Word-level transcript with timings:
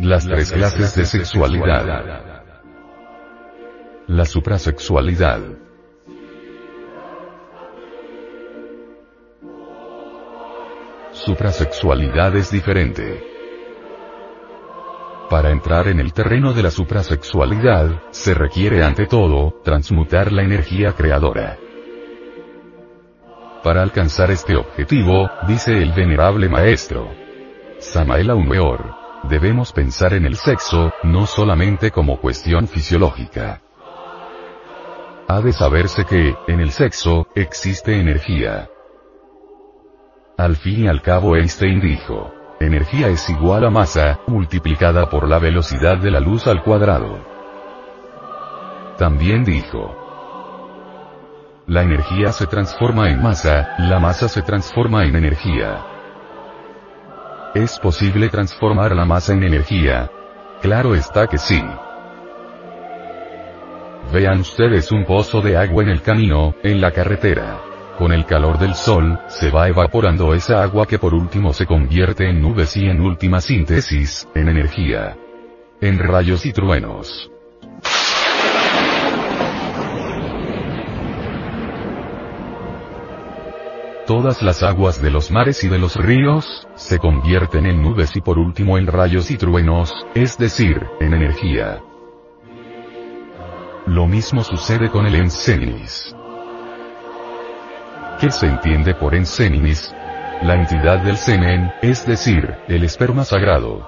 Las 0.00 0.26
tres 0.26 0.50
clases 0.50 0.94
de 0.94 1.04
sexualidad. 1.04 1.84
La 4.06 4.24
suprasexualidad. 4.24 5.40
Suprasexualidad 11.12 12.34
es 12.36 12.50
diferente. 12.50 13.26
Para 15.28 15.50
entrar 15.50 15.88
en 15.88 16.00
el 16.00 16.14
terreno 16.14 16.54
de 16.54 16.62
la 16.62 16.70
suprasexualidad, 16.70 18.02
se 18.10 18.32
requiere 18.32 18.82
ante 18.82 19.06
todo, 19.06 19.60
transmutar 19.62 20.32
la 20.32 20.42
energía 20.42 20.92
creadora. 20.92 21.58
Para 23.62 23.82
alcanzar 23.82 24.30
este 24.30 24.56
objetivo, 24.56 25.30
dice 25.46 25.76
el 25.76 25.92
venerable 25.92 26.48
maestro 26.48 27.10
Samael 27.80 28.28
Aumeor, 28.30 28.99
debemos 29.24 29.72
pensar 29.72 30.14
en 30.14 30.24
el 30.24 30.36
sexo, 30.36 30.92
no 31.02 31.26
solamente 31.26 31.90
como 31.90 32.20
cuestión 32.20 32.66
fisiológica. 32.68 33.62
Ha 35.28 35.40
de 35.40 35.52
saberse 35.52 36.04
que, 36.04 36.34
en 36.48 36.60
el 36.60 36.70
sexo, 36.70 37.28
existe 37.34 38.00
energía. 38.00 38.68
Al 40.36 40.56
fin 40.56 40.84
y 40.84 40.88
al 40.88 41.02
cabo 41.02 41.36
Einstein 41.36 41.80
dijo, 41.80 42.32
energía 42.60 43.08
es 43.08 43.28
igual 43.30 43.64
a 43.64 43.70
masa, 43.70 44.20
multiplicada 44.26 45.08
por 45.08 45.28
la 45.28 45.38
velocidad 45.38 45.98
de 45.98 46.10
la 46.10 46.20
luz 46.20 46.46
al 46.46 46.62
cuadrado. 46.62 47.24
También 48.96 49.44
dijo, 49.44 49.96
la 51.66 51.82
energía 51.82 52.32
se 52.32 52.46
transforma 52.46 53.10
en 53.10 53.22
masa, 53.22 53.76
la 53.78 54.00
masa 54.00 54.28
se 54.28 54.42
transforma 54.42 55.04
en 55.04 55.14
energía. 55.14 55.89
¿Es 57.54 57.80
posible 57.80 58.28
transformar 58.28 58.94
la 58.94 59.04
masa 59.04 59.32
en 59.32 59.42
energía? 59.42 60.08
Claro 60.62 60.94
está 60.94 61.26
que 61.26 61.36
sí. 61.36 61.60
Vean 64.12 64.40
ustedes 64.40 64.92
un 64.92 65.04
pozo 65.04 65.40
de 65.40 65.56
agua 65.56 65.82
en 65.82 65.88
el 65.88 66.00
camino, 66.00 66.54
en 66.62 66.80
la 66.80 66.92
carretera. 66.92 67.60
Con 67.98 68.12
el 68.12 68.24
calor 68.24 68.56
del 68.58 68.76
sol, 68.76 69.18
se 69.26 69.50
va 69.50 69.68
evaporando 69.68 70.32
esa 70.32 70.62
agua 70.62 70.86
que 70.86 71.00
por 71.00 71.12
último 71.12 71.52
se 71.52 71.66
convierte 71.66 72.30
en 72.30 72.40
nubes 72.40 72.76
y 72.76 72.86
en 72.86 73.00
última 73.00 73.40
síntesis, 73.40 74.28
en 74.32 74.48
energía. 74.48 75.16
En 75.80 75.98
rayos 75.98 76.46
y 76.46 76.52
truenos. 76.52 77.32
Todas 84.10 84.42
las 84.42 84.64
aguas 84.64 85.00
de 85.00 85.08
los 85.08 85.30
mares 85.30 85.62
y 85.62 85.68
de 85.68 85.78
los 85.78 85.94
ríos, 85.94 86.66
se 86.74 86.98
convierten 86.98 87.64
en 87.64 87.80
nubes 87.80 88.16
y 88.16 88.20
por 88.20 88.40
último 88.40 88.76
en 88.76 88.88
rayos 88.88 89.30
y 89.30 89.36
truenos, 89.36 89.94
es 90.16 90.36
decir, 90.36 90.84
en 90.98 91.14
energía. 91.14 91.80
Lo 93.86 94.08
mismo 94.08 94.42
sucede 94.42 94.90
con 94.90 95.06
el 95.06 95.14
Enseninis. 95.14 96.12
¿Qué 98.18 98.32
se 98.32 98.46
entiende 98.46 98.96
por 98.96 99.14
Enseninis? 99.14 99.94
La 100.42 100.56
entidad 100.56 101.04
del 101.04 101.16
semen, 101.16 101.70
es 101.80 102.04
decir, 102.04 102.52
el 102.66 102.82
esperma 102.82 103.24
sagrado. 103.24 103.86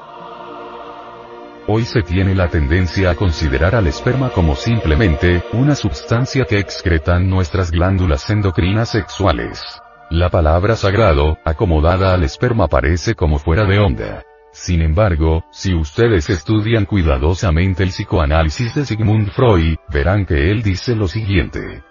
Hoy 1.67 1.83
se 1.84 2.03
tiene 2.03 2.37
la 2.37 2.47
tendencia 2.47 3.11
a 3.11 3.17
considerar 3.17 3.75
al 3.75 3.89
esperma 3.89 4.31
como 4.31 4.55
simplemente, 4.55 5.43
una 5.53 5.75
sustancia 5.75 6.45
que 6.45 6.61
excretan 6.61 7.28
nuestras 7.28 7.73
glándulas 7.73 8.31
endocrinas 8.31 8.91
sexuales. 8.91 9.83
La 10.12 10.28
palabra 10.28 10.77
sagrado, 10.77 11.38
acomodada 11.42 12.12
al 12.12 12.22
esperma 12.22 12.68
parece 12.68 13.14
como 13.14 13.38
fuera 13.38 13.64
de 13.64 13.78
onda. 13.78 14.22
Sin 14.52 14.82
embargo, 14.82 15.42
si 15.50 15.72
ustedes 15.72 16.28
estudian 16.28 16.84
cuidadosamente 16.84 17.82
el 17.82 17.88
psicoanálisis 17.88 18.74
de 18.74 18.84
Sigmund 18.84 19.30
Freud, 19.30 19.76
verán 19.88 20.26
que 20.26 20.50
él 20.50 20.62
dice 20.62 20.94
lo 20.94 21.09
siguiente. 21.09 21.82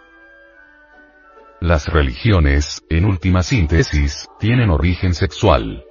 Las 1.61 1.87
religiones, 1.87 2.83
en 2.91 3.05
última 3.05 3.41
síntesis, 3.41 4.27
tienen 4.37 4.69
origen 4.69 5.15
sexual. 5.15 5.83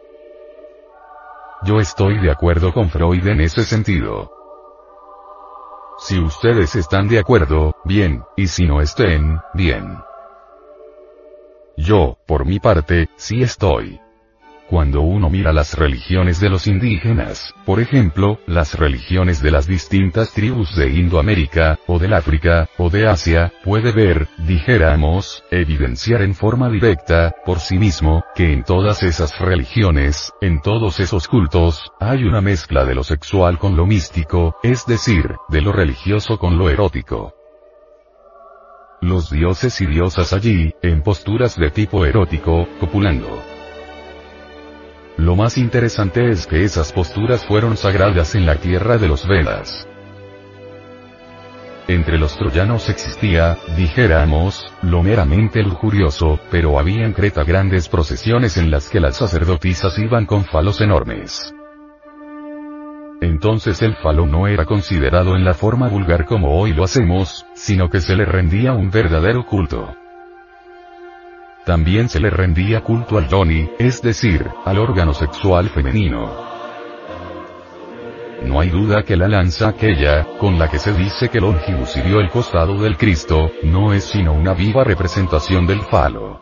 Yo 1.64 1.80
estoy 1.80 2.20
de 2.20 2.30
acuerdo 2.30 2.72
con 2.72 2.90
Freud 2.90 3.26
en 3.26 3.40
ese 3.40 3.64
sentido. 3.64 4.30
Si 5.98 6.20
ustedes 6.20 6.76
están 6.76 7.08
de 7.08 7.18
acuerdo, 7.18 7.74
bien, 7.84 8.22
y 8.36 8.46
si 8.46 8.66
no 8.66 8.80
estén, 8.80 9.40
bien. 9.52 9.98
Yo, 11.80 12.18
por 12.26 12.44
mi 12.44 12.60
parte, 12.60 13.08
sí 13.16 13.42
estoy. 13.42 14.00
Cuando 14.68 15.00
uno 15.00 15.30
mira 15.30 15.52
las 15.52 15.76
religiones 15.76 16.38
de 16.38 16.48
los 16.48 16.66
indígenas, 16.68 17.52
por 17.64 17.80
ejemplo, 17.80 18.38
las 18.46 18.78
religiones 18.78 19.42
de 19.42 19.50
las 19.50 19.66
distintas 19.66 20.32
tribus 20.32 20.76
de 20.76 20.90
Indoamérica, 20.90 21.80
o 21.86 21.98
del 21.98 22.12
África, 22.12 22.68
o 22.78 22.88
de 22.90 23.08
Asia, 23.08 23.52
puede 23.64 23.92
ver, 23.92 24.28
dijéramos, 24.46 25.42
evidenciar 25.50 26.22
en 26.22 26.34
forma 26.34 26.68
directa, 26.68 27.34
por 27.44 27.58
sí 27.58 27.78
mismo, 27.78 28.24
que 28.36 28.52
en 28.52 28.62
todas 28.62 29.02
esas 29.02 29.36
religiones, 29.40 30.32
en 30.40 30.60
todos 30.60 31.00
esos 31.00 31.26
cultos, 31.26 31.90
hay 31.98 32.24
una 32.24 32.42
mezcla 32.42 32.84
de 32.84 32.94
lo 32.94 33.02
sexual 33.02 33.58
con 33.58 33.74
lo 33.74 33.86
místico, 33.86 34.56
es 34.62 34.86
decir, 34.86 35.34
de 35.48 35.62
lo 35.62 35.72
religioso 35.72 36.38
con 36.38 36.58
lo 36.58 36.68
erótico. 36.70 37.39
Los 39.02 39.30
dioses 39.30 39.80
y 39.80 39.86
diosas 39.86 40.34
allí, 40.34 40.74
en 40.82 41.02
posturas 41.02 41.56
de 41.56 41.70
tipo 41.70 42.04
erótico, 42.04 42.68
copulando. 42.78 43.42
Lo 45.16 45.36
más 45.36 45.56
interesante 45.56 46.28
es 46.28 46.46
que 46.46 46.64
esas 46.64 46.92
posturas 46.92 47.44
fueron 47.46 47.78
sagradas 47.78 48.34
en 48.34 48.44
la 48.44 48.56
tierra 48.56 48.98
de 48.98 49.08
los 49.08 49.26
Vedas. 49.26 49.88
Entre 51.88 52.18
los 52.18 52.36
troyanos 52.36 52.90
existía, 52.90 53.56
dijéramos, 53.74 54.70
lo 54.82 55.02
meramente 55.02 55.62
lujurioso, 55.62 56.38
pero 56.50 56.78
había 56.78 57.06
en 57.06 57.14
Creta 57.14 57.42
grandes 57.42 57.88
procesiones 57.88 58.58
en 58.58 58.70
las 58.70 58.90
que 58.90 59.00
las 59.00 59.16
sacerdotisas 59.16 59.98
iban 59.98 60.26
con 60.26 60.44
falos 60.44 60.82
enormes. 60.82 61.54
Entonces 63.20 63.82
el 63.82 63.94
falo 63.96 64.26
no 64.26 64.46
era 64.46 64.64
considerado 64.64 65.36
en 65.36 65.44
la 65.44 65.54
forma 65.54 65.88
vulgar 65.88 66.24
como 66.24 66.58
hoy 66.58 66.72
lo 66.72 66.84
hacemos, 66.84 67.46
sino 67.54 67.90
que 67.90 68.00
se 68.00 68.16
le 68.16 68.24
rendía 68.24 68.72
un 68.72 68.90
verdadero 68.90 69.44
culto. 69.44 69.94
También 71.66 72.08
se 72.08 72.18
le 72.18 72.30
rendía 72.30 72.80
culto 72.80 73.18
al 73.18 73.28
doni, 73.28 73.68
es 73.78 74.00
decir, 74.00 74.46
al 74.64 74.78
órgano 74.78 75.12
sexual 75.12 75.68
femenino. 75.68 76.50
No 78.44 78.58
hay 78.58 78.70
duda 78.70 79.02
que 79.02 79.18
la 79.18 79.28
lanza 79.28 79.68
aquella, 79.68 80.26
con 80.38 80.58
la 80.58 80.68
que 80.68 80.78
se 80.78 80.94
dice 80.94 81.28
que 81.28 81.40
Longibus 81.40 81.94
hirió 81.98 82.20
el 82.20 82.30
costado 82.30 82.80
del 82.80 82.96
Cristo, 82.96 83.50
no 83.62 83.92
es 83.92 84.04
sino 84.04 84.32
una 84.32 84.54
viva 84.54 84.82
representación 84.82 85.66
del 85.66 85.82
falo. 85.82 86.39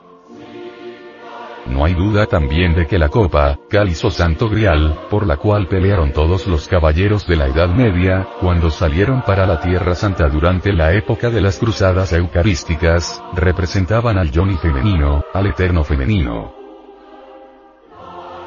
No 1.68 1.84
hay 1.84 1.94
duda 1.94 2.26
también 2.26 2.74
de 2.74 2.86
que 2.86 2.98
la 2.98 3.08
copa, 3.08 3.58
cáliz 3.68 4.02
o 4.04 4.10
santo 4.10 4.48
grial, 4.48 5.06
por 5.10 5.26
la 5.26 5.36
cual 5.36 5.66
pelearon 5.68 6.12
todos 6.12 6.46
los 6.46 6.66
caballeros 6.66 7.26
de 7.26 7.36
la 7.36 7.46
Edad 7.46 7.68
Media, 7.68 8.26
cuando 8.40 8.70
salieron 8.70 9.22
para 9.22 9.46
la 9.46 9.60
Tierra 9.60 9.94
Santa 9.94 10.28
durante 10.28 10.72
la 10.72 10.94
época 10.94 11.30
de 11.30 11.42
las 11.42 11.58
cruzadas 11.58 12.12
eucarísticas, 12.12 13.22
representaban 13.34 14.18
al 14.18 14.30
Johnny 14.34 14.56
femenino, 14.56 15.22
al 15.34 15.46
eterno 15.46 15.84
femenino. 15.84 16.54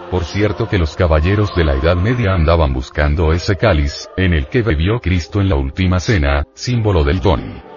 Por 0.09 0.25
cierto 0.25 0.67
que 0.67 0.77
los 0.77 0.95
caballeros 0.95 1.55
de 1.55 1.63
la 1.63 1.75
Edad 1.75 1.95
Media 1.95 2.33
andaban 2.33 2.73
buscando 2.73 3.31
ese 3.31 3.55
cáliz, 3.55 4.09
en 4.17 4.33
el 4.33 4.47
que 4.47 4.61
bebió 4.61 4.99
Cristo 4.99 5.39
en 5.39 5.47
la 5.47 5.55
última 5.55 5.99
cena, 5.99 6.43
símbolo 6.53 7.03
del 7.03 7.21
Johnny. 7.21 7.70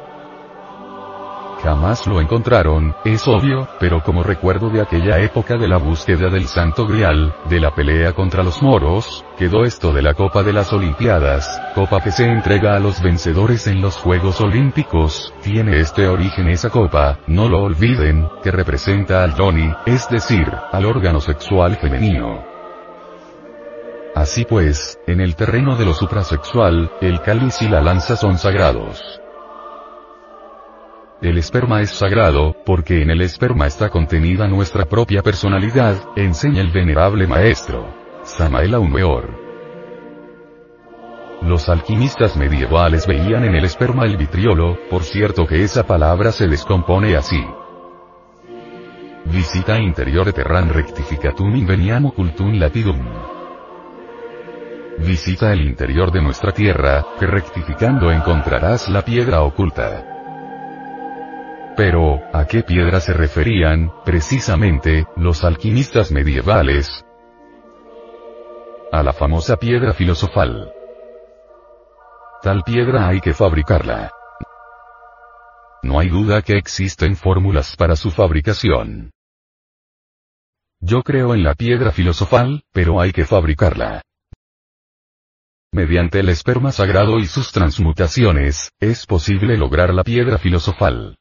Jamás 1.65 2.07
lo 2.07 2.21
encontraron, 2.21 2.95
es 3.07 3.27
obvio, 3.27 3.67
pero 3.81 4.03
como 4.03 4.23
recuerdo 4.23 4.69
de 4.69 4.83
aquella 4.83 5.19
época 5.21 5.57
de 5.57 5.67
la 5.67 5.79
búsqueda 5.79 6.29
del 6.29 6.45
Santo 6.45 6.87
Grial, 6.87 7.34
de 7.49 7.59
la 7.59 7.75
pelea 7.75 8.13
contra 8.13 8.43
los 8.43 8.63
moros, 8.63 9.25
quedó 9.39 9.65
esto 9.65 9.91
de 9.95 10.03
la 10.03 10.13
Copa 10.13 10.43
de 10.43 10.53
las 10.53 10.75
Olimpiadas, 10.75 11.59
copa 11.75 12.03
que 12.03 12.11
se 12.11 12.27
entrega 12.27 12.77
a 12.77 12.81
los 12.81 13.01
vencedores 13.01 13.66
en 13.66 13.81
los 13.81 13.97
Juegos 13.97 14.43
Olímpicos, 14.43 15.33
tiene 15.43 15.81
este 15.81 16.07
origen 16.07 16.51
esa 16.51 16.69
copa, 16.69 17.21
no 17.28 17.49
lo 17.49 17.63
olviden, 17.63 18.28
que 18.43 18.51
representa 18.51 19.25
al 19.25 19.34
Doni, 19.34 19.72
es 19.87 20.07
decir, 20.10 20.47
al 20.71 20.84
órgano 20.84 21.19
sexual 21.19 21.77
femenino. 21.77 22.45
Así 24.15 24.45
pues, 24.45 25.01
en 25.07 25.22
el 25.22 25.34
terreno 25.34 25.77
de 25.77 25.87
lo 25.87 25.95
suprasexual, 25.95 26.93
el 27.01 27.22
cáliz 27.22 27.63
y 27.63 27.69
la 27.69 27.81
lanza 27.81 28.17
son 28.17 28.37
sagrados. 28.37 29.23
El 31.24 31.38
esperma 31.38 31.80
es 31.80 31.88
sagrado, 31.88 32.54
porque 32.66 33.00
en 33.00 33.09
el 33.09 33.22
esperma 33.22 33.66
está 33.66 33.88
contenida 33.88 34.47
nuestra 34.47 34.84
propia 34.84 35.22
personalidad, 35.22 35.97
enseña 36.16 36.60
el 36.60 36.71
venerable 36.71 37.26
maestro. 37.26 37.88
Samael 38.24 38.74
Aumeor. 38.74 39.30
Los 41.41 41.71
alquimistas 41.71 42.36
medievales 42.36 43.06
veían 43.06 43.42
en 43.47 43.54
el 43.54 43.65
esperma 43.65 44.04
el 44.04 44.18
vitriolo, 44.18 44.78
por 44.91 45.03
cierto 45.03 45.47
que 45.47 45.65
esa 45.65 45.86
palabra 45.86 46.30
se 46.30 46.47
descompone 46.47 47.16
así. 47.16 47.42
Visita 49.24 49.78
interior 49.78 50.30
terran 50.30 50.68
rectificatum 50.68 51.56
inveniam 51.56 52.10
cultum 52.10 52.53
latidum. 52.59 53.00
visita 54.98 55.54
el 55.54 55.62
interior 55.62 56.12
de 56.12 56.21
nuestra 56.21 56.53
tierra, 56.53 57.03
que 57.18 57.26
rectificando 57.26 58.12
encontrarás 58.12 58.91
la 58.91 59.03
piedra 59.03 59.41
oculta. 59.41 60.14
Pero, 61.76 62.21
¿a 62.32 62.47
qué 62.47 62.62
piedra 62.62 63.00
se 63.00 63.12
referían, 63.12 63.92
precisamente, 64.04 65.06
los 65.16 65.42
alquimistas 65.42 66.12
medievales? 66.12 67.04
A 68.92 69.03
la 69.03 69.12
famosa 69.12 69.56
piedra 69.56 69.92
filosofal. 69.92 70.72
Tal 72.42 72.62
piedra 72.62 73.09
hay 73.09 73.21
que 73.21 73.34
fabricarla. 73.34 74.12
No 75.82 75.98
hay 75.98 76.09
duda 76.09 76.42
que 76.42 76.56
existen 76.56 77.16
fórmulas 77.16 77.74
para 77.74 77.97
su 77.97 78.12
fabricación. 78.12 79.10
Yo 80.80 81.03
creo 81.03 81.34
en 81.34 81.42
la 81.42 81.54
piedra 81.54 81.91
filosofal, 81.91 82.62
pero 82.72 83.00
hay 83.00 83.12
que 83.12 83.24
fabricarla. 83.24 84.03
Mediante 85.72 86.21
el 86.21 86.28
esperma 86.28 86.71
sagrado 86.71 87.18
y 87.18 87.26
sus 87.26 87.50
transmutaciones, 87.50 88.71
es 88.78 89.06
posible 89.06 89.56
lograr 89.56 89.92
la 89.92 90.04
piedra 90.04 90.38
filosofal. 90.38 91.16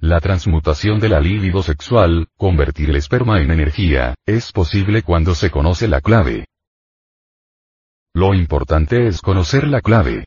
La 0.00 0.20
transmutación 0.20 1.00
de 1.00 1.08
la 1.08 1.18
libido 1.18 1.60
sexual, 1.60 2.28
convertir 2.36 2.90
el 2.90 2.96
esperma 2.96 3.40
en 3.40 3.50
energía, 3.50 4.14
es 4.26 4.52
posible 4.52 5.02
cuando 5.02 5.34
se 5.34 5.50
conoce 5.50 5.88
la 5.88 6.00
clave. 6.00 6.46
Lo 8.14 8.32
importante 8.32 9.08
es 9.08 9.20
conocer 9.20 9.66
la 9.66 9.80
clave. 9.80 10.24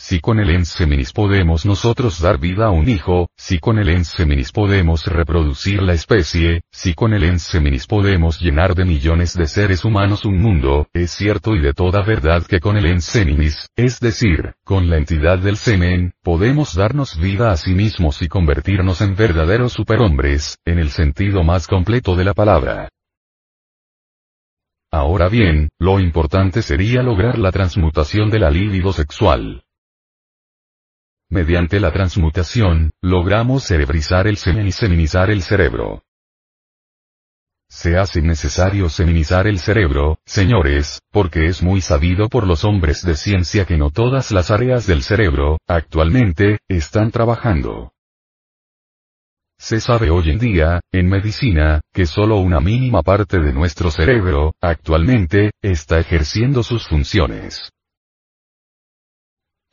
Si 0.00 0.20
con 0.20 0.38
el 0.38 0.50
enseminis 0.50 1.12
podemos 1.12 1.66
nosotros 1.66 2.20
dar 2.20 2.38
vida 2.38 2.66
a 2.66 2.70
un 2.70 2.88
hijo, 2.88 3.30
si 3.36 3.58
con 3.58 3.80
el 3.80 3.88
enseminis 3.88 4.52
podemos 4.52 5.04
reproducir 5.06 5.82
la 5.82 5.92
especie, 5.92 6.62
si 6.70 6.94
con 6.94 7.14
el 7.14 7.24
enseminis 7.24 7.88
podemos 7.88 8.40
llenar 8.40 8.76
de 8.76 8.84
millones 8.84 9.34
de 9.34 9.48
seres 9.48 9.84
humanos 9.84 10.24
un 10.24 10.38
mundo, 10.40 10.86
es 10.92 11.10
cierto 11.10 11.56
y 11.56 11.60
de 11.60 11.74
toda 11.74 12.02
verdad 12.02 12.46
que 12.46 12.60
con 12.60 12.76
el 12.76 12.86
enseminis, 12.86 13.68
es 13.74 13.98
decir, 13.98 14.54
con 14.64 14.88
la 14.88 14.98
entidad 14.98 15.40
del 15.40 15.56
semen, 15.56 16.12
podemos 16.22 16.76
darnos 16.76 17.18
vida 17.18 17.50
a 17.50 17.56
sí 17.56 17.74
mismos 17.74 18.22
y 18.22 18.28
convertirnos 18.28 19.00
en 19.00 19.16
verdaderos 19.16 19.72
superhombres, 19.72 20.58
en 20.64 20.78
el 20.78 20.90
sentido 20.90 21.42
más 21.42 21.66
completo 21.66 22.14
de 22.14 22.24
la 22.24 22.34
palabra. 22.34 22.88
Ahora 24.92 25.28
bien, 25.28 25.68
lo 25.80 25.98
importante 25.98 26.62
sería 26.62 27.02
lograr 27.02 27.36
la 27.36 27.50
transmutación 27.50 28.30
de 28.30 28.38
la 28.38 28.50
libido 28.50 28.92
sexual. 28.92 29.64
Mediante 31.30 31.78
la 31.78 31.92
transmutación, 31.92 32.90
logramos 33.02 33.64
cerebrizar 33.64 34.26
el 34.26 34.38
semen 34.38 34.66
y 34.66 34.72
seminizar 34.72 35.30
el 35.30 35.42
cerebro. 35.42 36.02
Se 37.68 37.98
hace 37.98 38.22
necesario 38.22 38.88
seminizar 38.88 39.46
el 39.46 39.58
cerebro, 39.58 40.18
señores, 40.24 41.00
porque 41.12 41.44
es 41.44 41.62
muy 41.62 41.82
sabido 41.82 42.30
por 42.30 42.46
los 42.46 42.64
hombres 42.64 43.04
de 43.04 43.14
ciencia 43.14 43.66
que 43.66 43.76
no 43.76 43.90
todas 43.90 44.30
las 44.30 44.50
áreas 44.50 44.86
del 44.86 45.02
cerebro, 45.02 45.58
actualmente, 45.66 46.60
están 46.66 47.10
trabajando. 47.10 47.92
Se 49.58 49.80
sabe 49.80 50.08
hoy 50.08 50.30
en 50.30 50.38
día, 50.38 50.80
en 50.92 51.08
medicina, 51.10 51.82
que 51.92 52.06
solo 52.06 52.38
una 52.38 52.60
mínima 52.60 53.02
parte 53.02 53.38
de 53.38 53.52
nuestro 53.52 53.90
cerebro, 53.90 54.54
actualmente, 54.62 55.50
está 55.60 55.98
ejerciendo 55.98 56.62
sus 56.62 56.88
funciones. 56.88 57.70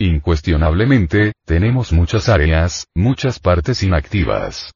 Incuestionablemente, 0.06 1.34
tenemos 1.48 1.92
muchas 1.92 2.30
áreas, 2.30 2.86
muchas 2.94 3.40
partes 3.40 3.82
inactivas. 3.82 4.72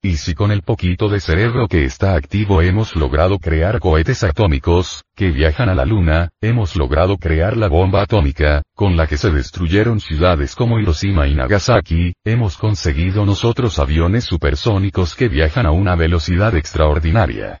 Y 0.00 0.18
si 0.18 0.34
con 0.34 0.52
el 0.52 0.62
poquito 0.62 1.08
de 1.08 1.18
cerebro 1.18 1.66
que 1.66 1.84
está 1.84 2.14
activo 2.14 2.62
hemos 2.62 2.94
logrado 2.94 3.40
crear 3.40 3.80
cohetes 3.80 4.22
atómicos, 4.22 5.02
que 5.16 5.32
viajan 5.32 5.68
a 5.68 5.74
la 5.74 5.84
Luna, 5.84 6.28
hemos 6.40 6.76
logrado 6.76 7.16
crear 7.16 7.56
la 7.56 7.66
bomba 7.66 8.02
atómica, 8.02 8.62
con 8.72 8.96
la 8.96 9.08
que 9.08 9.16
se 9.16 9.32
destruyeron 9.32 9.98
ciudades 9.98 10.54
como 10.54 10.78
Hiroshima 10.78 11.26
y 11.26 11.34
Nagasaki, 11.34 12.14
hemos 12.24 12.56
conseguido 12.56 13.26
nosotros 13.26 13.80
aviones 13.80 14.22
supersónicos 14.26 15.16
que 15.16 15.28
viajan 15.28 15.66
a 15.66 15.72
una 15.72 15.96
velocidad 15.96 16.54
extraordinaria. 16.54 17.58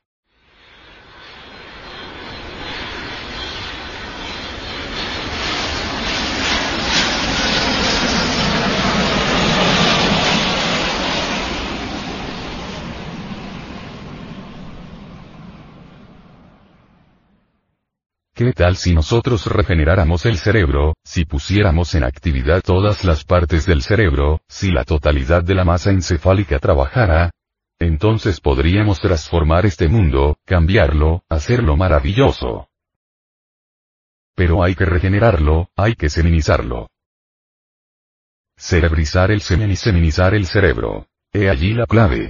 ¿Qué 18.36 18.52
tal 18.52 18.76
si 18.76 18.92
nosotros 18.92 19.46
regeneráramos 19.46 20.26
el 20.26 20.36
cerebro, 20.36 20.94
si 21.02 21.24
pusiéramos 21.24 21.94
en 21.94 22.04
actividad 22.04 22.60
todas 22.60 23.02
las 23.02 23.24
partes 23.24 23.64
del 23.64 23.80
cerebro, 23.80 24.42
si 24.46 24.70
la 24.70 24.84
totalidad 24.84 25.42
de 25.42 25.54
la 25.54 25.64
masa 25.64 25.90
encefálica 25.90 26.58
trabajara? 26.58 27.30
Entonces 27.78 28.42
podríamos 28.42 29.00
transformar 29.00 29.64
este 29.64 29.88
mundo, 29.88 30.36
cambiarlo, 30.44 31.24
hacerlo 31.30 31.78
maravilloso. 31.78 32.68
Pero 34.34 34.62
hay 34.62 34.74
que 34.74 34.84
regenerarlo, 34.84 35.70
hay 35.74 35.94
que 35.94 36.10
seminizarlo. 36.10 36.90
Cerebrizar 38.58 39.30
el 39.30 39.40
semen 39.40 39.70
y 39.70 39.76
seminizar 39.76 40.34
el 40.34 40.44
cerebro. 40.44 41.06
He 41.32 41.48
allí 41.48 41.72
la 41.72 41.86
clave. 41.86 42.28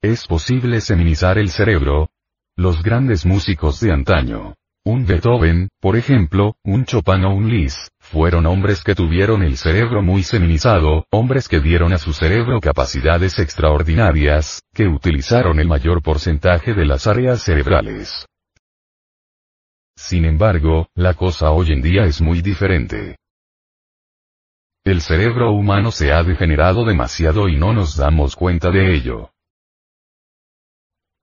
¿Es 0.00 0.28
posible 0.28 0.80
seminizar 0.80 1.38
el 1.38 1.50
cerebro? 1.50 2.10
Los 2.58 2.82
grandes 2.82 3.24
músicos 3.24 3.78
de 3.78 3.92
antaño. 3.92 4.56
Un 4.84 5.06
Beethoven, 5.06 5.68
por 5.80 5.96
ejemplo, 5.96 6.56
un 6.64 6.86
Chopin 6.86 7.24
o 7.24 7.32
un 7.32 7.48
Liszt, 7.48 7.86
fueron 8.00 8.46
hombres 8.46 8.82
que 8.82 8.96
tuvieron 8.96 9.44
el 9.44 9.56
cerebro 9.56 10.02
muy 10.02 10.24
seminizado, 10.24 11.06
hombres 11.12 11.46
que 11.46 11.60
dieron 11.60 11.92
a 11.92 11.98
su 11.98 12.12
cerebro 12.12 12.58
capacidades 12.60 13.38
extraordinarias, 13.38 14.60
que 14.74 14.88
utilizaron 14.88 15.60
el 15.60 15.68
mayor 15.68 16.02
porcentaje 16.02 16.74
de 16.74 16.84
las 16.84 17.06
áreas 17.06 17.44
cerebrales. 17.44 18.26
Sin 19.96 20.24
embargo, 20.24 20.88
la 20.96 21.14
cosa 21.14 21.52
hoy 21.52 21.70
en 21.70 21.80
día 21.80 22.06
es 22.06 22.20
muy 22.20 22.42
diferente. 22.42 23.18
El 24.84 25.00
cerebro 25.00 25.52
humano 25.52 25.92
se 25.92 26.12
ha 26.12 26.24
degenerado 26.24 26.84
demasiado 26.84 27.48
y 27.48 27.56
no 27.56 27.72
nos 27.72 27.96
damos 27.96 28.34
cuenta 28.34 28.72
de 28.72 28.96
ello. 28.96 29.30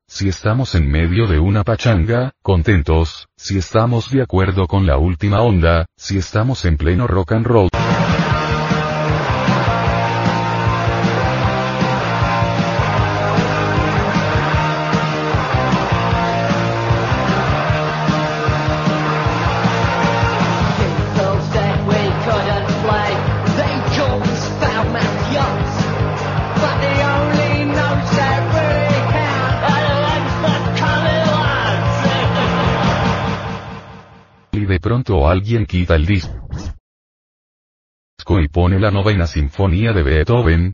Si 0.07 0.29
estamos 0.29 0.75
en 0.75 0.89
medio 0.89 1.25
de 1.25 1.39
una 1.39 1.63
pachanga, 1.63 2.31
contentos, 2.43 3.27
si 3.35 3.57
estamos 3.57 4.11
de 4.11 4.21
acuerdo 4.21 4.67
con 4.67 4.85
la 4.85 4.97
última 4.97 5.41
onda, 5.41 5.87
si 5.97 6.17
estamos 6.17 6.63
en 6.65 6.77
pleno 6.77 7.07
rock 7.07 7.31
and 7.31 7.45
roll. 7.47 7.69
Alguien 35.35 35.65
quita 35.65 35.95
el 35.95 36.05
disco 36.05 36.39
y 38.41 38.47
pone 38.47 38.79
la 38.79 38.89
novena 38.89 39.27
sinfonía 39.27 39.91
de 39.91 40.01
Beethoven. 40.01 40.71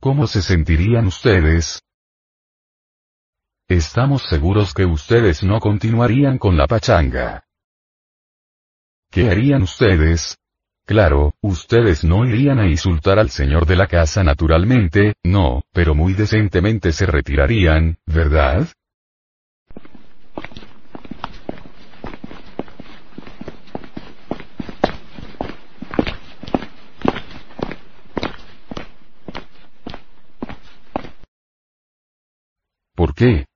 ¿Cómo 0.00 0.26
se 0.26 0.40
sentirían 0.40 1.06
ustedes? 1.06 1.82
Estamos 3.68 4.22
seguros 4.22 4.72
que 4.72 4.86
ustedes 4.86 5.44
no 5.44 5.60
continuarían 5.60 6.38
con 6.38 6.56
la 6.56 6.66
pachanga. 6.66 7.44
¿Qué 9.10 9.30
harían 9.30 9.62
ustedes? 9.62 10.38
Claro, 10.86 11.32
ustedes 11.40 12.04
no 12.04 12.26
irían 12.26 12.58
a 12.58 12.66
insultar 12.68 13.18
al 13.18 13.30
señor 13.30 13.64
de 13.64 13.74
la 13.74 13.86
casa 13.86 14.22
naturalmente, 14.22 15.14
no, 15.24 15.62
pero 15.72 15.94
muy 15.94 16.12
decentemente 16.12 16.92
se 16.92 17.06
retirarían, 17.06 17.96
¿verdad? 18.04 18.68
¿Por 32.94 33.14
qué? 33.14 33.46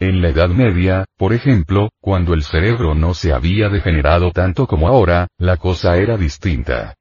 En 0.00 0.22
la 0.22 0.30
Edad 0.30 0.48
Media, 0.48 1.04
por 1.18 1.34
ejemplo, 1.34 1.90
cuando 2.00 2.32
el 2.32 2.42
cerebro 2.42 2.94
no 2.94 3.12
se 3.12 3.34
había 3.34 3.68
degenerado 3.68 4.30
tanto 4.30 4.66
como 4.66 4.88
ahora, 4.88 5.28
la 5.36 5.58
cosa 5.58 5.98
era 5.98 6.16
distinta. 6.16 6.94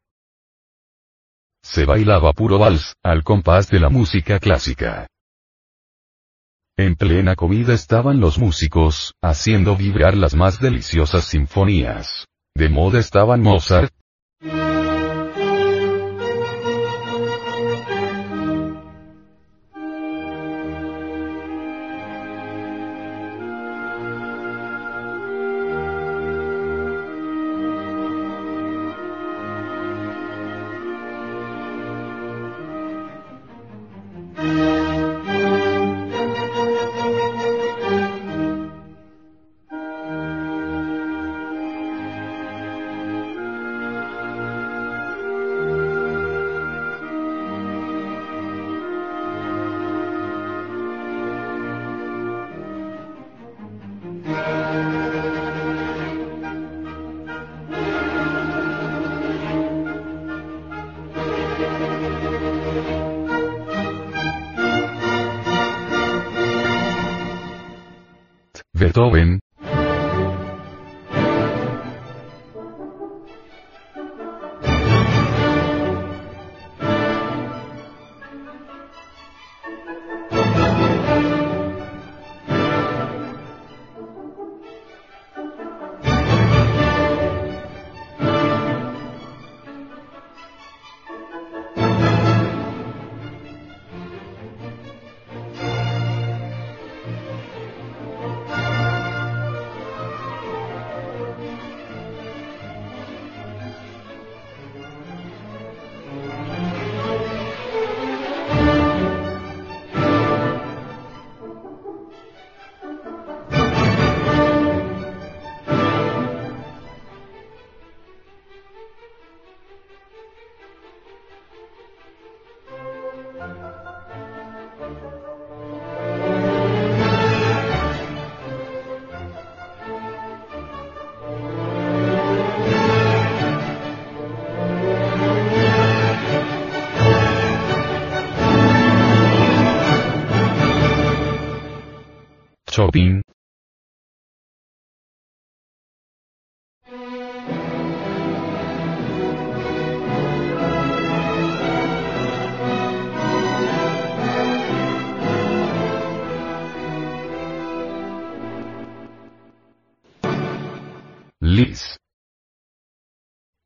Se 1.64 1.86
bailaba 1.86 2.34
puro 2.34 2.60
vals, 2.60 2.96
al 3.02 3.24
compás 3.24 3.70
de 3.70 3.80
la 3.80 3.88
música 3.88 4.38
clásica. 4.40 5.08
En 6.76 6.96
plena 6.96 7.38
comida 7.38 7.74
estaban 7.74 8.20
los 8.20 8.38
músicos, 8.38 9.14
haciendo 9.22 9.78
vibrar 9.78 10.18
las 10.18 10.36
más 10.36 10.60
deliciosas 10.60 11.24
sinfonías. 11.24 12.26
De 12.54 12.68
moda 12.68 13.00
estaban 13.00 13.42
Mozart, 13.42 13.94
Beethoven, 68.80 69.40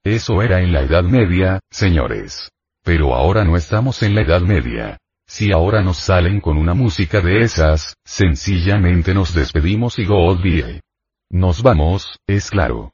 Eso 0.03 0.41
era 0.41 0.61
en 0.61 0.73
la 0.73 0.81
Edad 0.81 1.03
Media, 1.03 1.59
señores. 1.71 2.49
Pero 2.83 3.13
ahora 3.13 3.45
no 3.45 3.55
estamos 3.55 4.03
en 4.03 4.15
la 4.15 4.21
Edad 4.21 4.41
Media. 4.41 4.97
Si 5.25 5.51
ahora 5.51 5.81
nos 5.81 5.97
salen 5.97 6.41
con 6.41 6.57
una 6.57 6.73
música 6.73 7.21
de 7.21 7.41
esas, 7.41 7.95
sencillamente 8.03 9.13
nos 9.13 9.33
despedimos 9.33 9.97
y 9.99 10.05
goodbye. 10.05 10.81
Nos 11.29 11.63
vamos, 11.63 12.19
es 12.27 12.49
claro. 12.49 12.91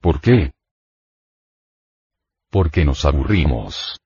¿Por 0.00 0.20
qué? 0.20 0.52
Porque 2.50 2.84
nos 2.84 3.04
aburrimos. 3.04 3.98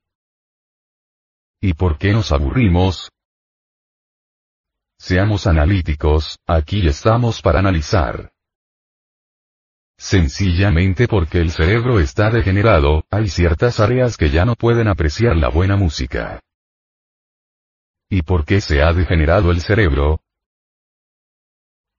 ¿Y 1.60 1.74
por 1.74 1.98
qué 1.98 2.12
nos 2.12 2.30
aburrimos? 2.30 3.10
Seamos 4.98 5.46
analíticos, 5.46 6.38
aquí 6.46 6.86
estamos 6.86 7.42
para 7.42 7.58
analizar. 7.58 8.33
Sencillamente 10.04 11.08
porque 11.08 11.38
el 11.38 11.50
cerebro 11.50 11.98
está 11.98 12.28
degenerado, 12.28 13.06
hay 13.10 13.26
ciertas 13.28 13.80
áreas 13.80 14.18
que 14.18 14.28
ya 14.28 14.44
no 14.44 14.54
pueden 14.54 14.86
apreciar 14.86 15.34
la 15.34 15.48
buena 15.48 15.76
música. 15.76 16.40
¿Y 18.10 18.20
por 18.20 18.44
qué 18.44 18.60
se 18.60 18.82
ha 18.82 18.92
degenerado 18.92 19.50
el 19.50 19.62
cerebro? 19.62 20.20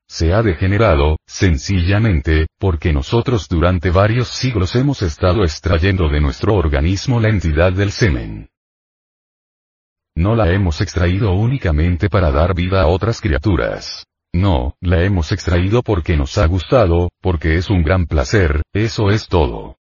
Se 0.08 0.32
ha 0.32 0.40
degenerado, 0.42 1.16
sencillamente, 1.26 2.46
porque 2.60 2.92
nosotros 2.92 3.48
durante 3.48 3.90
varios 3.90 4.28
siglos 4.28 4.76
hemos 4.76 5.02
estado 5.02 5.42
extrayendo 5.42 6.08
de 6.08 6.20
nuestro 6.20 6.54
organismo 6.54 7.18
la 7.18 7.30
entidad 7.30 7.72
del 7.72 7.90
semen. 7.90 8.48
No 10.14 10.36
la 10.36 10.52
hemos 10.52 10.80
extraído 10.80 11.32
únicamente 11.32 12.08
para 12.08 12.30
dar 12.30 12.54
vida 12.54 12.82
a 12.82 12.86
otras 12.86 13.20
criaturas. 13.20 14.06
No, 14.36 14.76
la 14.82 15.02
hemos 15.02 15.32
extraído 15.32 15.82
porque 15.82 16.14
nos 16.14 16.36
ha 16.36 16.44
gustado, 16.46 17.08
porque 17.22 17.54
es 17.54 17.70
un 17.70 17.82
gran 17.82 18.04
placer, 18.04 18.62
eso 18.74 19.08
es 19.08 19.28
todo. 19.28 19.78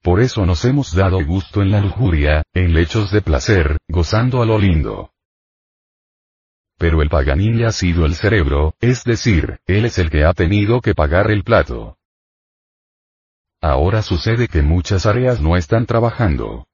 Por 0.00 0.20
eso 0.20 0.46
nos 0.46 0.64
hemos 0.64 0.94
dado 0.94 1.18
gusto 1.24 1.60
en 1.60 1.72
la 1.72 1.80
lujuria, 1.80 2.44
en 2.52 2.72
lechos 2.72 3.10
de 3.10 3.20
placer, 3.20 3.78
gozando 3.88 4.42
a 4.42 4.46
lo 4.46 4.60
lindo. 4.60 5.10
Pero 6.78 7.02
el 7.02 7.08
Paganini 7.08 7.64
ha 7.64 7.72
sido 7.72 8.06
el 8.06 8.14
cerebro, 8.14 8.74
es 8.80 9.02
decir, 9.02 9.58
él 9.66 9.86
es 9.86 9.98
el 9.98 10.08
que 10.08 10.24
ha 10.24 10.32
tenido 10.32 10.80
que 10.80 10.94
pagar 10.94 11.32
el 11.32 11.42
plato. 11.42 11.96
Ahora 13.60 14.02
sucede 14.02 14.46
que 14.46 14.62
muchas 14.62 15.04
áreas 15.04 15.40
no 15.40 15.56
están 15.56 15.86
trabajando. 15.86 16.68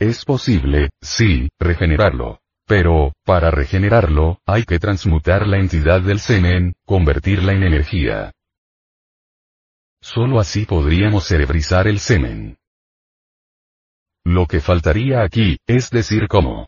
Es 0.00 0.24
posible, 0.24 0.90
sí, 1.00 1.48
regenerarlo. 1.60 2.40
Pero, 2.66 3.12
para 3.24 3.50
regenerarlo, 3.50 4.40
hay 4.44 4.64
que 4.64 4.80
transmutar 4.80 5.46
la 5.46 5.58
entidad 5.58 6.00
del 6.00 6.18
semen, 6.18 6.74
convertirla 6.84 7.52
en 7.52 7.62
energía. 7.62 8.32
Solo 10.02 10.40
así 10.40 10.66
podríamos 10.66 11.26
cerebrizar 11.26 11.86
el 11.86 12.00
semen. 12.00 12.58
Lo 14.24 14.46
que 14.46 14.60
faltaría 14.60 15.22
aquí, 15.22 15.58
es 15.68 15.90
decir 15.90 16.26
cómo. 16.26 16.66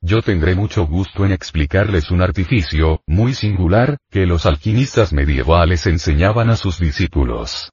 Yo 0.00 0.22
tendré 0.22 0.54
mucho 0.54 0.86
gusto 0.86 1.24
en 1.26 1.32
explicarles 1.32 2.10
un 2.10 2.22
artificio, 2.22 3.02
muy 3.06 3.34
singular, 3.34 3.98
que 4.10 4.26
los 4.26 4.46
alquimistas 4.46 5.12
medievales 5.12 5.86
enseñaban 5.86 6.48
a 6.48 6.56
sus 6.56 6.78
discípulos. 6.78 7.70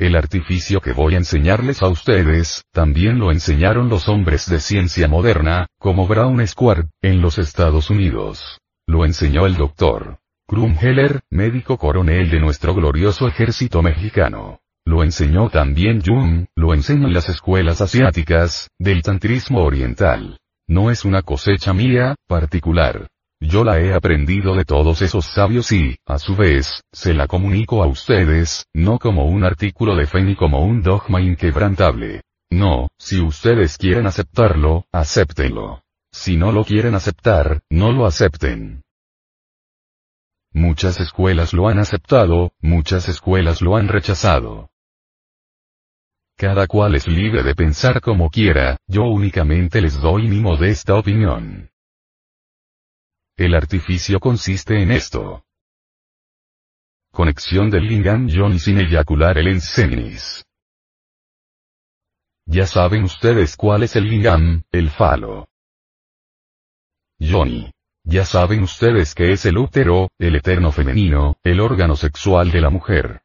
El 0.00 0.16
artificio 0.16 0.80
que 0.80 0.94
voy 0.94 1.12
a 1.12 1.18
enseñarles 1.18 1.82
a 1.82 1.88
ustedes, 1.88 2.64
también 2.72 3.18
lo 3.18 3.32
enseñaron 3.32 3.90
los 3.90 4.08
hombres 4.08 4.48
de 4.48 4.58
ciencia 4.58 5.08
moderna, 5.08 5.66
como 5.78 6.06
Brown 6.06 6.46
Square, 6.46 6.84
en 7.02 7.20
los 7.20 7.36
Estados 7.36 7.90
Unidos. 7.90 8.60
Lo 8.86 9.04
enseñó 9.04 9.44
el 9.44 9.58
doctor 9.58 10.16
Krumheller, 10.48 11.20
médico 11.28 11.76
coronel 11.76 12.30
de 12.30 12.40
nuestro 12.40 12.74
glorioso 12.74 13.28
ejército 13.28 13.82
mexicano. 13.82 14.60
Lo 14.86 15.04
enseñó 15.04 15.50
también 15.50 16.00
Jung, 16.00 16.46
lo 16.56 16.72
enseñan 16.72 17.12
las 17.12 17.28
escuelas 17.28 17.82
asiáticas, 17.82 18.70
del 18.78 19.02
tantrismo 19.02 19.62
oriental. 19.62 20.38
no 20.66 20.90
es 20.90 21.04
una 21.04 21.20
cosecha 21.20 21.74
mía, 21.74 22.14
particular. 22.26 23.06
Yo 23.40 23.64
la 23.64 23.80
he 23.80 23.94
aprendido 23.94 24.54
de 24.54 24.66
todos 24.66 25.00
esos 25.00 25.24
sabios 25.24 25.72
y, 25.72 25.96
a 26.06 26.18
su 26.18 26.36
vez, 26.36 26.82
se 26.92 27.14
la 27.14 27.26
comunico 27.26 27.82
a 27.82 27.86
ustedes, 27.86 28.66
no 28.74 28.98
como 28.98 29.24
un 29.24 29.44
artículo 29.44 29.96
de 29.96 30.06
fe 30.06 30.22
ni 30.22 30.36
como 30.36 30.60
un 30.60 30.82
dogma 30.82 31.22
inquebrantable. 31.22 32.22
No, 32.50 32.88
si 32.98 33.20
ustedes 33.20 33.78
quieren 33.78 34.06
aceptarlo, 34.06 34.84
acéptenlo. 34.92 35.82
Si 36.12 36.36
no 36.36 36.52
lo 36.52 36.64
quieren 36.64 36.94
aceptar, 36.94 37.62
no 37.70 37.92
lo 37.92 38.04
acepten. 38.04 38.82
Muchas 40.52 41.00
escuelas 41.00 41.54
lo 41.54 41.68
han 41.68 41.78
aceptado, 41.78 42.52
muchas 42.60 43.08
escuelas 43.08 43.62
lo 43.62 43.76
han 43.76 43.88
rechazado. 43.88 44.68
Cada 46.36 46.66
cual 46.66 46.94
es 46.96 47.06
libre 47.06 47.42
de 47.42 47.54
pensar 47.54 48.00
como 48.00 48.30
quiera, 48.30 48.76
yo 48.86 49.04
únicamente 49.04 49.80
les 49.80 50.00
doy 50.00 50.26
mi 50.26 50.40
modesta 50.40 50.96
opinión. 50.96 51.70
El 53.40 53.54
artificio 53.54 54.20
consiste 54.20 54.82
en 54.82 54.90
esto. 54.90 55.46
Conexión 57.10 57.70
del 57.70 57.86
lingam 57.86 58.28
Johnny 58.30 58.58
sin 58.58 58.78
eyacular 58.78 59.38
el 59.38 59.48
enseminis. 59.48 60.44
Ya 62.44 62.66
saben 62.66 63.02
ustedes 63.04 63.56
cuál 63.56 63.84
es 63.84 63.96
el 63.96 64.04
lingam, 64.04 64.62
el 64.70 64.90
falo. 64.90 65.48
Johnny. 67.18 67.72
Ya 68.04 68.26
saben 68.26 68.62
ustedes 68.62 69.14
que 69.14 69.32
es 69.32 69.46
el 69.46 69.56
útero, 69.56 70.10
el 70.18 70.36
eterno 70.36 70.70
femenino, 70.70 71.38
el 71.42 71.60
órgano 71.60 71.96
sexual 71.96 72.50
de 72.50 72.60
la 72.60 72.68
mujer. 72.68 73.22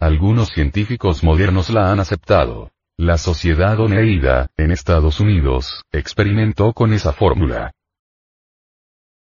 Algunos 0.00 0.48
científicos 0.48 1.22
modernos 1.22 1.70
la 1.70 1.92
han 1.92 2.00
aceptado. 2.00 2.72
La 2.96 3.16
sociedad 3.16 3.78
Oneida, 3.78 4.48
en 4.56 4.72
Estados 4.72 5.20
Unidos, 5.20 5.84
experimentó 5.92 6.72
con 6.72 6.92
esa 6.92 7.12
fórmula. 7.12 7.72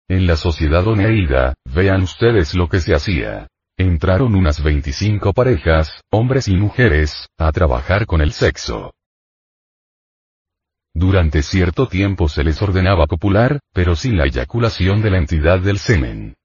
En 0.07 0.27
la 0.27 0.35
sociedad 0.35 0.87
Oneida, 0.87 1.55
vean 1.65 2.03
ustedes 2.03 2.53
lo 2.53 2.69
que 2.69 2.79
se 2.79 2.93
hacía. 2.93 3.47
Entraron 3.75 4.35
unas 4.35 4.63
25 4.63 5.33
parejas, 5.33 6.01
hombres 6.11 6.47
y 6.47 6.55
mujeres, 6.55 7.27
a 7.39 7.51
trabajar 7.51 8.05
con 8.05 8.21
el 8.21 8.31
sexo. 8.31 8.93
Durante 10.93 11.41
cierto 11.41 11.87
tiempo 11.87 12.29
se 12.29 12.43
les 12.43 12.61
ordenaba 12.61 13.07
copular, 13.07 13.59
pero 13.73 13.95
sin 13.95 14.15
la 14.15 14.25
eyaculación 14.25 15.01
de 15.01 15.09
la 15.09 15.17
entidad 15.17 15.59
del 15.59 15.79
semen. 15.79 16.35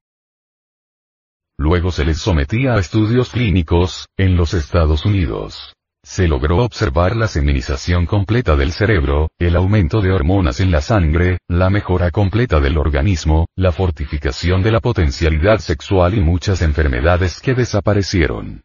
Luego 1.58 1.92
se 1.92 2.06
les 2.06 2.18
sometía 2.18 2.72
a 2.72 2.80
estudios 2.80 3.28
clínicos, 3.28 4.08
en 4.16 4.36
los 4.36 4.54
Estados 4.54 5.04
Unidos. 5.04 5.74
Se 6.02 6.26
logró 6.26 6.64
observar 6.64 7.14
la 7.14 7.28
seminización 7.28 8.06
completa 8.06 8.56
del 8.56 8.72
cerebro, 8.72 9.30
el 9.38 9.54
aumento 9.54 10.00
de 10.00 10.10
hormonas 10.12 10.60
en 10.60 10.70
la 10.70 10.80
sangre, 10.80 11.38
la 11.46 11.68
mejora 11.68 12.10
completa 12.10 12.58
del 12.58 12.78
organismo, 12.78 13.46
la 13.54 13.70
fortificación 13.70 14.62
de 14.62 14.72
la 14.72 14.80
potencialidad 14.80 15.58
sexual 15.58 16.14
y 16.14 16.20
muchas 16.20 16.62
enfermedades 16.62 17.40
que 17.40 17.54
desaparecieron. 17.54 18.62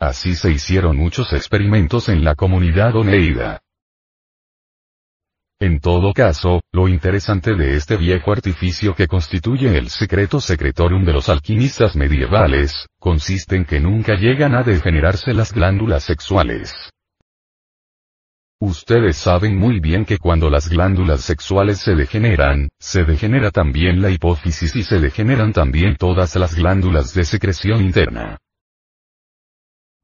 Así 0.00 0.34
se 0.34 0.50
hicieron 0.50 0.96
muchos 0.96 1.32
experimentos 1.32 2.08
en 2.08 2.24
la 2.24 2.34
comunidad 2.34 2.96
oneida. 2.96 3.60
En 5.62 5.78
todo 5.78 6.14
caso, 6.14 6.62
lo 6.72 6.88
interesante 6.88 7.54
de 7.54 7.76
este 7.76 7.98
viejo 7.98 8.32
artificio 8.32 8.94
que 8.94 9.06
constituye 9.06 9.76
el 9.76 9.90
secreto 9.90 10.40
secretorum 10.40 11.04
de 11.04 11.12
los 11.12 11.28
alquimistas 11.28 11.96
medievales, 11.96 12.86
consiste 12.98 13.56
en 13.56 13.66
que 13.66 13.78
nunca 13.78 14.14
llegan 14.14 14.54
a 14.54 14.62
degenerarse 14.62 15.34
las 15.34 15.52
glándulas 15.52 16.02
sexuales. 16.04 16.72
Ustedes 18.58 19.18
saben 19.18 19.58
muy 19.58 19.80
bien 19.80 20.06
que 20.06 20.16
cuando 20.16 20.48
las 20.48 20.70
glándulas 20.70 21.20
sexuales 21.20 21.78
se 21.78 21.94
degeneran, 21.94 22.70
se 22.78 23.04
degenera 23.04 23.50
también 23.50 24.00
la 24.00 24.10
hipófisis 24.10 24.74
y 24.76 24.82
se 24.82 24.98
degeneran 24.98 25.52
también 25.52 25.96
todas 25.96 26.36
las 26.36 26.54
glándulas 26.54 27.12
de 27.12 27.24
secreción 27.24 27.82
interna. 27.82 28.38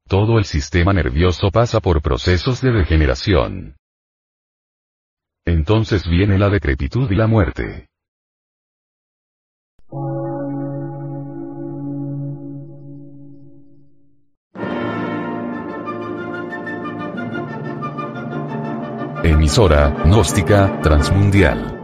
Todo 0.07 0.37
el 0.37 0.45
sistema 0.45 0.93
nervioso 0.93 1.49
pasa 1.49 1.79
por 1.79 2.03
procesos 2.03 2.61
de 2.61 2.71
degeneración. 2.73 3.76
Entonces 5.47 6.05
viene 6.05 6.37
la 6.37 6.49
decrepitud 6.49 7.09
y 7.09 7.15
la 7.15 7.25
muerte. 7.25 7.87
Emisora, 19.23 19.95
gnóstica, 20.03 20.81
transmundial. 20.81 21.79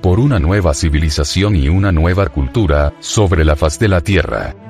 Por 0.00 0.20
una 0.20 0.38
nueva 0.38 0.74
civilización 0.74 1.56
y 1.56 1.68
una 1.68 1.90
nueva 1.90 2.28
cultura, 2.28 2.92
sobre 3.00 3.44
la 3.44 3.56
faz 3.56 3.80
de 3.80 3.88
la 3.88 4.00
Tierra. 4.00 4.69